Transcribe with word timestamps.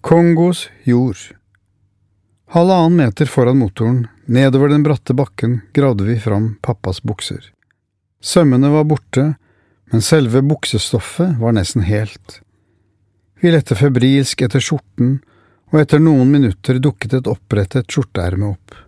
Kongos 0.00 0.68
jord. 0.84 1.16
Halvannen 2.46 2.96
meter 2.96 3.26
foran 3.26 3.58
motoren, 3.58 4.06
nedover 4.24 4.68
den 4.68 4.82
bratte 4.82 5.14
bakken, 5.14 5.60
gravde 5.74 6.04
vi 6.04 6.20
fram 6.20 6.54
pappas 6.62 7.02
bukser. 7.02 7.52
Sømmene 8.20 8.70
var 8.70 8.84
borte, 8.84 9.34
men 9.90 10.02
selve 10.02 10.42
buksestoffet 10.42 11.34
var 11.40 11.52
nesten 11.52 11.82
helt. 11.82 12.40
Vi 13.40 13.50
lette 13.50 13.74
febrilsk 13.74 14.42
etter 14.46 14.62
skjorten, 14.62 15.18
og 15.74 15.82
etter 15.82 15.98
noen 15.98 16.30
minutter 16.30 16.78
dukket 16.78 17.18
et 17.18 17.28
opprettet 17.28 17.90
skjorteerme 17.90 18.54
opp. 18.54 18.78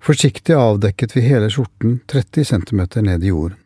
Forsiktig 0.00 0.56
avdekket 0.56 1.16
vi 1.16 1.28
hele 1.28 1.52
skjorten 1.52 2.00
30 2.08 2.44
centimeter 2.44 3.04
ned 3.04 3.24
i 3.24 3.34
jorden. 3.34 3.60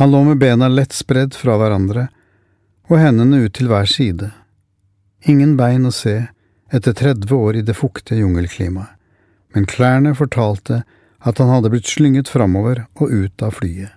Han 0.00 0.10
lå 0.10 0.24
med 0.24 0.40
bena 0.40 0.68
lett 0.72 0.96
spredd 0.96 1.36
fra 1.36 1.60
hverandre 1.60 2.08
og 2.88 2.96
hendene 2.98 3.44
ut 3.44 3.52
til 3.54 3.68
hver 3.68 3.86
side. 3.90 4.30
Ingen 5.28 5.56
bein 5.56 5.84
å 5.84 5.92
se 5.92 6.28
etter 6.72 6.94
30 6.96 7.34
år 7.34 7.56
i 7.60 7.62
det 7.66 7.76
fuktige 7.76 8.22
jungelklimaet, 8.22 8.96
men 9.54 9.66
klærne 9.66 10.14
fortalte 10.14 10.82
at 11.20 11.40
han 11.42 11.50
hadde 11.52 11.72
blitt 11.72 11.90
slynget 11.90 12.30
framover 12.30 12.86
og 12.96 13.10
ut 13.10 13.42
av 13.42 13.58
flyet. 13.58 13.92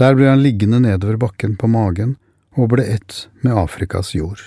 Der 0.00 0.16
ble 0.16 0.30
han 0.30 0.42
liggende 0.42 0.80
nedover 0.80 1.18
bakken 1.20 1.54
på 1.60 1.68
magen 1.70 2.16
og 2.56 2.72
ble 2.72 2.86
ett 2.88 3.26
med 3.44 3.54
Afrikas 3.54 4.14
jord. 4.14 4.40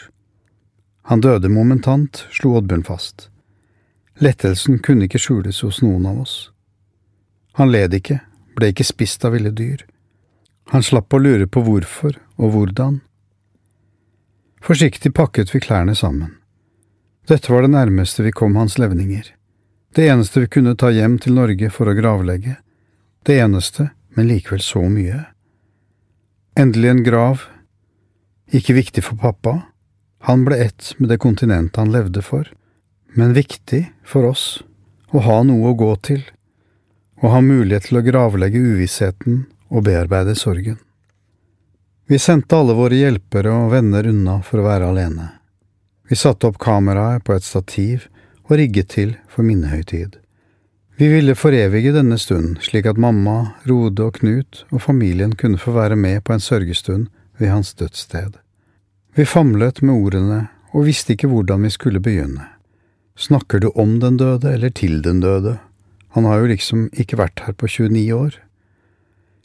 Han 1.08 1.22
døde 1.22 1.52
momentant, 1.52 2.26
slo 2.32 2.58
Oddbjørn 2.58 2.84
fast. 2.88 3.30
Lettelsen 4.24 4.80
kunne 4.84 5.08
ikke 5.08 5.22
skjules 5.22 5.62
hos 5.64 5.82
noen 5.84 6.06
av 6.10 6.22
oss. 6.24 6.36
Han 7.60 7.72
led 7.72 7.94
ikke, 7.94 8.20
ble 8.58 8.72
ikke 8.72 8.88
spist 8.88 9.24
av 9.26 9.36
ville 9.36 9.52
dyr. 9.54 9.84
Han 10.72 10.84
slapp 10.84 11.14
å 11.14 11.22
lure 11.22 11.48
på 11.48 11.64
hvorfor 11.64 12.18
og 12.40 12.56
hvordan. 12.56 13.02
Forsiktig 14.64 15.14
pakket 15.14 15.56
vi 15.56 15.60
klærne 15.60 15.96
sammen. 15.96 16.38
Dette 17.28 17.52
var 17.52 17.66
det 17.66 17.74
nærmeste 17.74 18.24
vi 18.24 18.32
kom 18.32 18.56
hans 18.56 18.78
levninger. 18.80 19.26
Det 19.96 20.06
eneste 20.08 20.40
vi 20.40 20.48
kunne 20.56 20.76
ta 20.80 20.88
hjem 20.92 21.18
til 21.20 21.36
Norge 21.36 21.68
for 21.70 21.92
å 21.92 21.96
gravlegge. 21.98 22.56
Det 23.28 23.36
eneste, 23.44 23.90
men 24.16 24.30
likevel 24.32 24.64
så 24.64 24.86
mye. 24.88 25.26
Endelig 26.56 26.90
en 26.94 27.04
grav. 27.04 27.44
Ikke 28.56 28.78
viktig 28.78 29.04
for 29.04 29.20
pappa. 29.20 29.58
Han 30.32 30.48
ble 30.48 30.62
ett 30.64 30.94
med 30.96 31.12
det 31.12 31.20
kontinentet 31.20 31.82
han 31.84 31.92
levde 31.92 32.24
for, 32.24 32.48
men 33.20 33.36
viktig 33.36 33.84
for 34.08 34.30
oss 34.32 34.64
å 35.12 35.26
ha 35.28 35.42
noe 35.44 35.74
å 35.74 35.76
gå 35.76 35.92
til, 36.08 36.24
å 37.20 37.36
ha 37.36 37.44
mulighet 37.44 37.90
til 37.90 38.00
å 38.00 38.06
gravlegge 38.08 38.64
uvissheten 38.64 39.44
og 39.68 39.84
bearbeide 39.92 40.40
sorgen. 40.40 40.80
Vi 42.08 42.20
sendte 42.20 42.58
alle 42.60 42.74
våre 42.76 42.98
hjelpere 43.00 43.52
og 43.56 43.72
venner 43.72 44.08
unna 44.10 44.42
for 44.44 44.60
å 44.60 44.66
være 44.66 44.90
alene. 44.92 45.30
Vi 46.10 46.18
satte 46.20 46.50
opp 46.50 46.60
kameraet 46.60 47.24
på 47.24 47.36
et 47.36 47.46
stativ 47.48 48.10
og 48.50 48.58
rigget 48.60 48.92
til 48.92 49.16
for 49.32 49.48
minnehøytid. 49.48 50.18
Vi 51.00 51.08
ville 51.10 51.34
forevige 51.34 51.94
denne 51.96 52.20
stunden, 52.22 52.60
slik 52.62 52.86
at 52.86 53.00
mamma, 53.02 53.56
Rode 53.66 54.04
og 54.04 54.20
Knut 54.20 54.66
og 54.70 54.84
familien 54.84 55.32
kunne 55.40 55.58
få 55.58 55.74
være 55.74 55.96
med 55.98 56.22
på 56.28 56.36
en 56.36 56.44
sørgestund 56.44 57.08
ved 57.40 57.50
hans 57.50 57.74
dødssted. 57.80 58.36
Vi 59.16 59.26
famlet 59.26 59.82
med 59.82 59.96
ordene 59.96 60.40
og 60.74 60.90
visste 60.90 61.16
ikke 61.16 61.32
hvordan 61.32 61.64
vi 61.64 61.72
skulle 61.74 62.04
begynne. 62.04 62.46
Snakker 63.16 63.64
du 63.64 63.72
om 63.80 64.00
den 64.04 64.20
døde 64.20 64.52
eller 64.54 64.70
til 64.70 65.02
den 65.06 65.22
døde? 65.22 65.58
Han 66.14 66.26
har 66.26 66.44
jo 66.44 66.52
liksom 66.52 66.90
ikke 66.94 67.18
vært 67.18 67.46
her 67.46 67.56
på 67.58 67.70
29 67.70 68.14
år. 68.14 68.38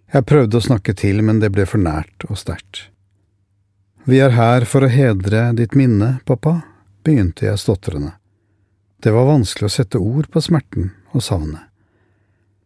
Jeg 0.09 0.25
prøvde 0.25 0.57
å 0.57 0.65
snakke 0.65 0.95
til, 0.97 1.21
men 1.23 1.41
det 1.43 1.51
ble 1.53 1.67
for 1.69 1.81
nært 1.83 2.25
og 2.31 2.39
sterkt. 2.41 2.89
Vi 4.09 4.23
er 4.25 4.33
her 4.33 4.65
for 4.65 4.87
å 4.87 4.89
hedre 4.89 5.51
ditt 5.53 5.75
minne, 5.77 6.19
pappa, 6.25 6.63
begynte 7.05 7.45
jeg 7.45 7.61
stotrende. 7.61 8.15
Det 9.05 9.13
var 9.13 9.29
vanskelig 9.29 9.69
å 9.69 9.75
sette 9.75 10.01
ord 10.01 10.31
på 10.33 10.41
smerten 10.41 10.95
og 11.13 11.23
savnet. 11.23 11.67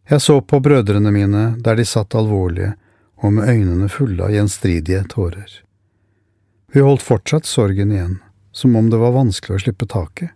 Jeg 0.07 0.23
så 0.23 0.39
på 0.41 0.59
brødrene 0.63 1.11
mine 1.15 1.43
der 1.63 1.77
de 1.79 1.85
satt 1.87 2.15
alvorlige 2.15 2.73
og 3.23 3.35
med 3.35 3.51
øynene 3.51 3.89
fulle 3.91 4.23
av 4.23 4.31
gjenstridige 4.35 5.03
tårer. 5.11 5.51
Vi 6.73 6.83
holdt 6.83 7.03
fortsatt 7.03 7.47
sorgen 7.47 7.91
igjen, 7.91 8.17
som 8.51 8.75
om 8.75 8.89
det 8.89 8.99
var 8.99 9.15
vanskelig 9.15 9.59
å 9.59 9.63
slippe 9.65 9.87
taket. 9.87 10.31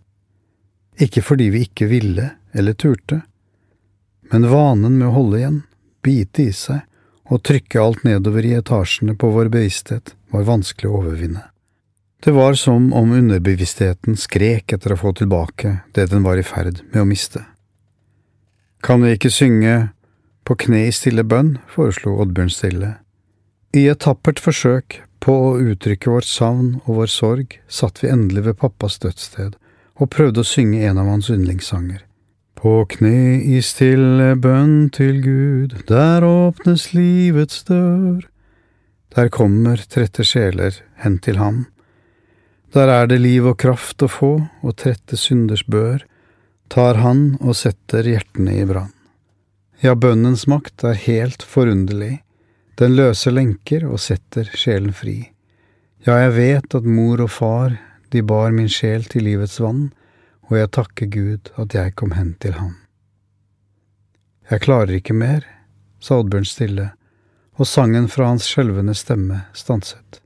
Ikke 1.00 1.24
fordi 1.24 1.50
vi 1.56 1.64
ikke 1.68 1.88
ville 1.88 2.30
eller 2.52 2.76
turte, 2.76 3.22
men 4.32 4.48
vanen 4.52 5.00
med 5.00 5.08
å 5.10 5.16
holde 5.16 5.40
igjen, 5.40 5.60
bite 6.04 6.48
i 6.48 6.54
seg 6.56 6.84
å 7.30 7.40
trykke 7.40 7.82
alt 7.82 8.04
nedover 8.08 8.46
i 8.46 8.56
etasjene 8.58 9.16
på 9.20 9.30
vår 9.34 9.52
bevissthet 9.54 10.16
var 10.32 10.48
vanskelig 10.48 10.90
å 10.90 11.02
overvinne. 11.02 11.44
Det 12.24 12.34
var 12.34 12.54
som 12.54 12.94
om 12.94 13.12
underbevisstheten 13.14 14.18
skrek 14.18 14.74
etter 14.74 14.94
å 14.94 15.00
få 15.00 15.14
tilbake 15.20 15.78
det 15.94 16.08
den 16.12 16.26
var 16.26 16.40
i 16.40 16.46
ferd 16.46 16.82
med 16.94 17.04
å 17.04 17.06
miste. 17.10 17.44
Kan 18.82 19.04
vi 19.04 19.14
ikke 19.18 19.34
synge 19.34 19.90
På 20.48 20.56
kne 20.56 20.86
i 20.88 20.92
stille 20.96 21.26
bønn, 21.28 21.58
foreslo 21.68 22.14
Oddbjørn 22.24 22.52
Stille. 22.56 22.92
I 23.76 23.82
et 23.92 24.00
tappert 24.00 24.40
forsøk 24.40 25.02
på 25.20 25.34
å 25.36 25.58
uttrykke 25.60 26.08
vårt 26.08 26.24
savn 26.24 26.78
og 26.86 27.02
vår 27.02 27.12
sorg 27.12 27.58
satt 27.68 28.00
vi 28.00 28.08
endelig 28.14 28.46
ved 28.46 28.60
pappas 28.62 28.96
dødssted 29.04 29.58
og 30.00 30.12
prøvde 30.16 30.46
å 30.46 30.48
synge 30.48 30.88
en 30.88 31.02
av 31.04 31.12
hans 31.12 31.28
yndlingssanger. 31.34 32.07
På 32.58 32.82
kne 32.90 33.38
i 33.46 33.62
stille 33.62 34.32
bønn 34.42 34.90
til 34.90 35.22
Gud, 35.22 35.76
der 35.88 36.26
åpnes 36.26 36.90
livets 36.98 37.64
dør. 37.70 38.26
Der 39.14 39.30
kommer 39.30 39.78
trette 39.78 40.26
sjeler 40.26 40.82
hen 41.04 41.20
til 41.22 41.38
ham. 41.38 41.66
Der 42.74 42.90
er 42.90 43.08
det 43.08 43.22
liv 43.22 43.46
og 43.48 43.60
kraft 43.62 44.02
å 44.04 44.10
få, 44.12 44.32
og 44.66 44.78
trette 44.82 45.18
synders 45.18 45.64
bør 45.64 46.04
tar 46.68 47.00
han 47.00 47.38
og 47.42 47.56
setter 47.56 48.08
hjertene 48.08 48.58
i 48.62 48.66
brann. 48.68 48.94
Ja, 49.84 49.94
bønnens 49.96 50.48
makt 50.50 50.84
er 50.88 50.98
helt 51.00 51.46
forunderlig, 51.46 52.24
den 52.78 52.96
løser 52.98 53.34
lenker 53.34 53.86
og 53.88 54.02
setter 54.02 54.50
sjelen 54.58 54.94
fri. 54.94 55.20
Ja, 56.06 56.18
jeg 56.26 56.34
vet 56.38 56.76
at 56.78 56.86
mor 56.86 57.22
og 57.24 57.32
far, 57.34 57.78
de 58.14 58.24
bar 58.24 58.54
min 58.56 58.70
sjel 58.72 59.06
til 59.10 59.28
livets 59.28 59.60
vann, 59.62 59.90
og 60.48 60.58
jeg 60.58 60.72
takker 60.76 61.10
Gud 61.12 61.52
at 61.60 61.76
jeg 61.76 61.96
kom 62.00 62.14
hen 62.16 62.34
til 62.42 62.56
ham. 62.60 62.76
Jeg 64.48 64.64
klarer 64.64 64.96
ikke 64.96 65.16
mer, 65.18 65.44
sa 66.00 66.22
Oddbjørn 66.22 66.48
stille, 66.48 66.92
og 67.58 67.68
sangen 67.68 68.08
fra 68.08 68.30
hans 68.32 68.48
skjelvende 68.48 68.96
stemme 68.96 69.42
stanset. 69.58 70.22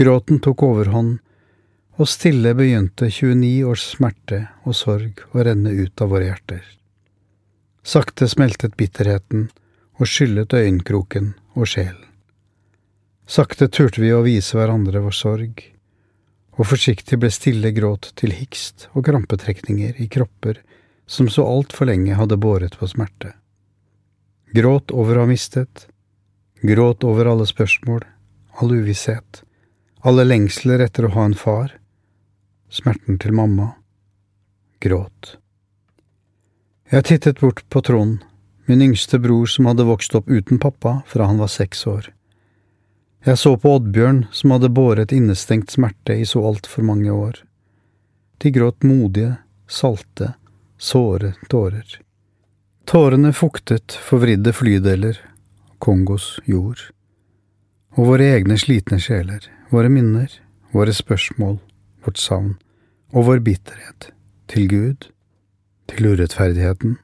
Gråten 0.00 0.40
tok 0.40 0.62
overhånd, 0.64 1.18
og 2.00 2.08
stille 2.08 2.54
begynte 2.56 3.10
29 3.10 3.66
års 3.68 3.82
smerte 3.92 4.46
og 4.64 4.76
sorg 4.78 5.20
å 5.34 5.44
renne 5.44 5.74
ut 5.76 6.00
av 6.00 6.14
våre 6.14 6.30
hjerter. 6.30 6.62
Sakte 7.84 8.28
smeltet 8.30 8.78
bitterheten 8.80 9.50
og 10.00 10.08
skyllet 10.08 10.54
øyenkroken 10.56 11.34
og 11.58 11.68
sjelen. 11.68 12.06
Sakte 13.30 13.68
turte 13.68 14.00
vi 14.00 14.14
å 14.16 14.24
vise 14.24 14.56
hverandre 14.56 15.02
vår 15.04 15.14
sorg, 15.14 15.60
og 16.58 16.66
forsiktig 16.66 17.18
ble 17.20 17.30
stille 17.32 17.70
gråt 17.76 18.10
til 18.20 18.34
hikst 18.34 18.88
og 18.92 19.06
krampetrekninger 19.06 20.00
i 20.02 20.08
kropper 20.10 20.60
som 21.10 21.28
så 21.28 21.44
altfor 21.46 21.90
lenge 21.90 22.14
hadde 22.14 22.38
båret 22.38 22.76
på 22.78 22.88
smerte. 22.90 23.32
Gråt 24.54 24.90
over 24.90 25.18
å 25.18 25.24
ha 25.24 25.30
mistet, 25.30 25.86
gråt 26.62 27.04
over 27.06 27.30
alle 27.32 27.46
spørsmål, 27.46 28.04
all 28.60 28.74
uvisshet, 28.74 29.42
alle 30.06 30.26
lengsler 30.26 30.82
etter 30.86 31.06
å 31.06 31.12
ha 31.16 31.26
en 31.26 31.36
far, 31.38 31.74
smerten 32.70 33.18
til 33.18 33.34
mamma, 33.34 33.72
gråt. 34.82 35.36
Jeg 36.90 37.06
tittet 37.06 37.42
bort 37.42 37.62
på 37.70 37.82
Trond, 37.86 38.22
min 38.70 38.82
yngste 38.82 39.18
bror 39.22 39.50
som 39.50 39.66
hadde 39.70 39.86
vokst 39.86 40.14
opp 40.18 40.30
uten 40.30 40.62
pappa 40.62 41.00
fra 41.10 41.26
han 41.30 41.42
var 41.42 41.50
seks 41.50 41.86
år. 41.90 42.10
Jeg 43.20 43.36
så 43.38 43.50
på 43.60 43.74
Oddbjørn, 43.76 44.22
som 44.32 44.54
hadde 44.54 44.70
båret 44.72 45.12
innestengt 45.12 45.74
smerte 45.74 46.14
i 46.16 46.24
så 46.24 46.40
altfor 46.48 46.86
mange 46.88 47.12
år. 47.12 47.42
De 48.40 48.48
gråt 48.50 48.80
modige, 48.82 49.34
salte, 49.68 50.32
såre 50.80 51.34
tårer. 51.52 51.98
Tårene 52.88 53.34
fuktet 53.36 53.92
forvridde 53.92 54.54
flydeler, 54.56 55.20
Kongos 55.78 56.38
jord. 56.48 56.80
Og 57.96 58.08
våre 58.08 58.30
egne 58.38 58.56
slitne 58.60 58.96
sjeler, 59.00 59.44
våre 59.68 59.92
minner, 59.92 60.32
våre 60.72 60.94
spørsmål, 60.96 61.58
vårt 62.04 62.20
savn, 62.20 62.54
og 63.12 63.28
vår 63.28 63.44
bitterhet, 63.44 64.10
til 64.48 64.68
Gud, 64.70 65.10
til 65.92 66.12
urettferdigheten. 66.14 66.96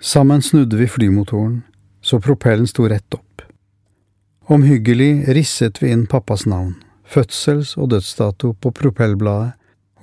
Sammen 0.00 0.44
snudde 0.44 0.76
vi 0.76 0.90
flymotoren, 0.90 1.62
så 2.04 2.20
propellen 2.20 2.68
sto 2.68 2.90
rett 2.92 3.16
opp. 3.16 3.43
Omhyggelig 4.46 5.28
risset 5.28 5.82
vi 5.82 5.90
inn 5.90 6.06
pappas 6.06 6.46
navn, 6.46 6.74
fødsels- 7.08 7.78
og 7.80 7.88
dødsdato 7.94 8.52
på 8.52 8.72
propellbladet, 8.76 9.54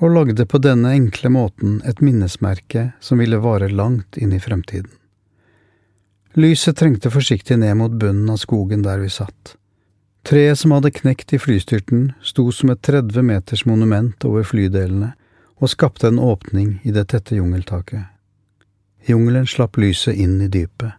og 0.02 0.16
lagde 0.16 0.48
på 0.50 0.58
denne 0.58 0.96
enkle 0.98 1.30
måten 1.30 1.76
et 1.86 2.02
minnesmerke 2.02 2.88
som 3.00 3.22
ville 3.22 3.38
vare 3.38 3.68
langt 3.70 4.18
inn 4.18 4.34
i 4.34 4.40
fremtiden. 4.42 4.90
Lyset 6.34 6.80
trengte 6.80 7.12
forsiktig 7.14 7.60
ned 7.62 7.76
mot 7.78 7.94
bunnen 8.02 8.32
av 8.34 8.40
skogen 8.42 8.82
der 8.82 9.04
vi 9.04 9.12
satt. 9.14 9.60
Treet 10.26 10.58
som 10.58 10.74
hadde 10.74 10.94
knekt 10.96 11.36
i 11.38 11.40
flystyrten, 11.42 12.14
sto 12.24 12.48
som 12.52 12.74
et 12.74 12.82
30 12.82 13.22
meters 13.22 13.66
monument 13.70 14.26
over 14.26 14.48
flydelene 14.48 15.12
og 15.62 15.70
skapte 15.70 16.10
en 16.10 16.18
åpning 16.18 16.80
i 16.82 16.96
det 16.96 17.12
tette 17.14 17.38
jungeltaket. 17.38 18.10
Jungelen 19.06 19.46
slapp 19.46 19.78
lyset 19.78 20.18
inn 20.18 20.40
i 20.42 20.50
dypet, 20.50 20.98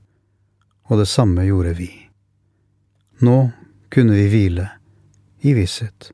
og 0.87 1.03
det 1.03 1.11
samme 1.11 1.43
gjorde 1.51 1.75
vi. 1.83 1.91
Nå 3.23 3.51
kunne 3.89 4.17
vi 4.19 4.25
hvile, 4.27 4.65
i 5.47 5.53
visshet, 5.55 6.11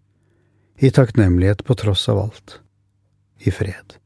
i 0.77 0.91
takknemlighet 0.93 1.65
på 1.65 1.75
tross 1.75 2.03
av 2.13 2.19
alt, 2.21 2.59
i 3.41 3.51
fred. 3.51 3.97